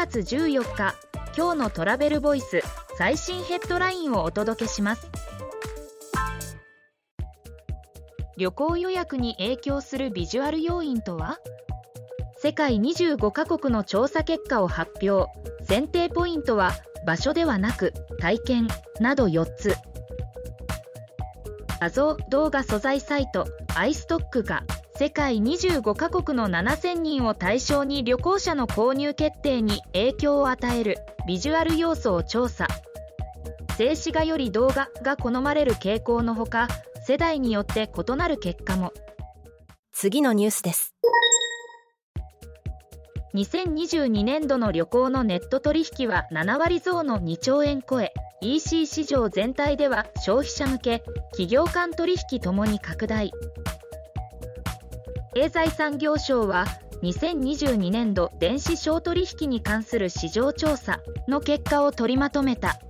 [0.00, 0.94] 月14日
[1.36, 2.62] 今日のトラベルボイス
[2.96, 5.10] 最新ヘッドラインをお届けします。
[8.38, 11.36] 旅行予約に影響するビジュアル要因とは？
[12.38, 15.30] 世界25カ国の調査結果を発表。
[15.64, 16.72] 選定ポイントは
[17.06, 18.68] 場所ではなく体験
[19.00, 19.76] など4つ。
[21.78, 23.44] 画像動画素材サイト
[23.74, 24.64] アイストックが
[25.00, 32.66] 世界25カ国の7000人を対象に旅行者の購入決定に影響を与えるビジュアル要素を調査。
[33.78, 36.68] 静止画より動画が好まれる傾向のほか
[37.06, 38.92] 世代によって異なる結果も。
[39.90, 40.94] 次のニュースです。
[43.32, 48.12] 2022年度の旅行のネット取引は7割増の2兆円超え。
[48.42, 53.32] EC 市場全体では消費者向け企業間取引ともに拡大
[55.32, 56.66] 経済産業省は
[57.02, 62.80] 2022年度電子商取引に関する市場調査の結果を取りまとめた。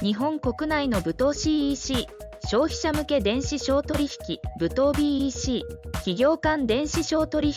[0.00, 2.06] 日本国内の舞踏 CEC
[2.46, 5.62] 消費者向け電子商取引舞踏 BEC
[5.94, 7.54] 企業間電子商取引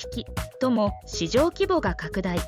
[0.60, 2.40] とも市場規模が拡大。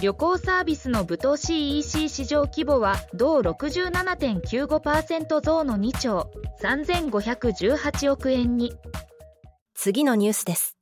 [0.00, 8.72] 旅行サービスの舞踏 CEC 市場規模は同67.95%増の2兆3518億円に。
[9.80, 10.76] 次のニュースです。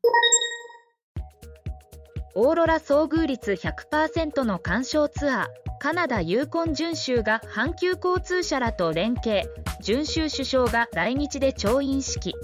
[2.34, 5.46] オーロラ遭遇率100%の鑑賞ツアー
[5.78, 9.52] カナダユーコン準州が阪急交通社らと連携。
[9.82, 12.34] 準州首相が来日で調印式。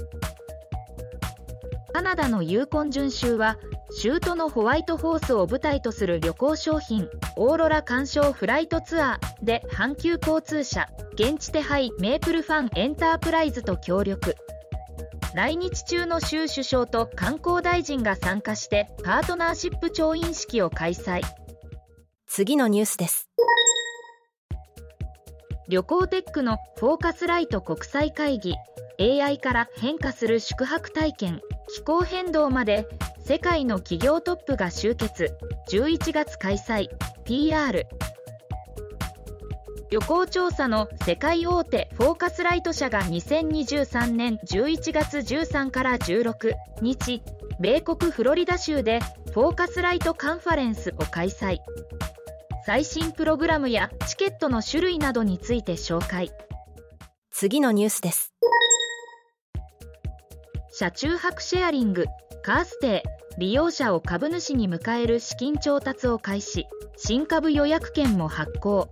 [1.95, 3.57] カナダのユーコン準州は
[3.91, 14.37] シュートのホワイトホースを舞台とする旅行商品オーロラ鑑賞フライトツアーで阪急交通社現地手配メープルファンエンタープライズと協力。
[15.35, 21.23] 来日中の州首相と観光大臣が参加してパートナーシップ調印式を開催。
[22.27, 23.31] 次のニュースです。
[25.69, 28.57] 旅行テックのフォーカスライト国際会議
[29.01, 32.87] AI から変化する宿泊体験気候変動まで
[33.25, 35.35] 世界の企業トップが集結。
[35.71, 36.89] 11月開催。
[37.25, 37.87] PR
[39.93, 47.23] 旅行調査の世界大手フォーカスライト社が2023年11月13から16日
[47.61, 49.01] 米国フロリダ州で
[49.35, 51.59] フォーカスライトカンファレンスを開催。
[52.65, 56.31] 最新プログラムやチケットの種類などについて紹介。
[57.31, 58.33] 次のニュースです。
[60.71, 62.07] 車中泊シェアリング
[62.43, 63.03] カーステ
[63.37, 66.67] イ利用者を株主に迎える資金調達を開始。
[66.97, 68.89] 新株予約券も発行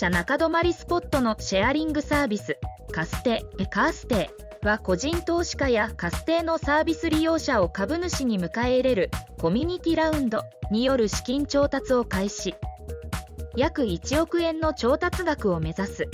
[0.00, 2.56] 車中泊まりスポットのシェアリングサービス
[2.90, 4.30] カステエカーステ
[4.62, 12.54] は個人投資家やカステのサービス利用者を株主に迎え入れるコミュニティラウンドによる資金調達を開始。
[13.56, 16.08] 約1億円の調達額を目指す。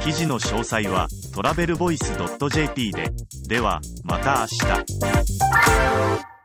[0.00, 2.16] 記事の詳細はトラベルボイス
[2.50, 3.10] .jp で。
[3.48, 4.66] ではまた明
[6.16, 6.28] 日。